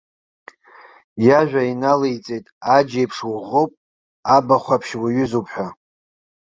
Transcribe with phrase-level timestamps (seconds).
[1.25, 3.71] Иажәа иналаиҵеит аџь еиԥш уӷәӷәоуп,
[4.35, 5.67] абахәаԥшь уаҩызоуп ҳәа.